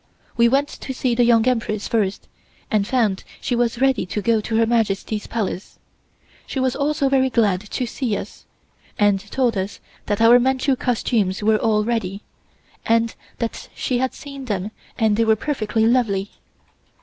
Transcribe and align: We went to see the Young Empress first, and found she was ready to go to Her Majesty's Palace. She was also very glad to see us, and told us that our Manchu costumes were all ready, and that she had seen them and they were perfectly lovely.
We 0.35 0.49
went 0.49 0.67
to 0.69 0.93
see 0.95 1.13
the 1.13 1.23
Young 1.25 1.47
Empress 1.47 1.87
first, 1.87 2.27
and 2.71 2.87
found 2.87 3.23
she 3.39 3.55
was 3.55 3.79
ready 3.79 4.03
to 4.07 4.21
go 4.23 4.41
to 4.41 4.55
Her 4.55 4.65
Majesty's 4.65 5.27
Palace. 5.27 5.77
She 6.47 6.59
was 6.59 6.75
also 6.75 7.07
very 7.07 7.29
glad 7.29 7.61
to 7.69 7.85
see 7.85 8.17
us, 8.17 8.45
and 8.97 9.19
told 9.29 9.55
us 9.59 9.79
that 10.07 10.19
our 10.19 10.39
Manchu 10.39 10.75
costumes 10.75 11.43
were 11.43 11.57
all 11.59 11.83
ready, 11.85 12.23
and 12.83 13.13
that 13.37 13.69
she 13.75 13.99
had 13.99 14.15
seen 14.15 14.45
them 14.45 14.71
and 14.97 15.17
they 15.17 15.23
were 15.23 15.35
perfectly 15.35 15.85
lovely. 15.85 16.31